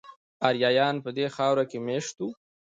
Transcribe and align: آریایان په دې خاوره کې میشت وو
آریایان 0.47 0.95
په 1.05 1.09
دې 1.17 1.25
خاوره 1.35 1.63
کې 1.69 1.77
میشت 1.87 2.15
وو 2.19 2.29